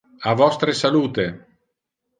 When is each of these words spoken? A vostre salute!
A 0.31 0.31
vostre 0.39 0.75
salute! 0.81 1.27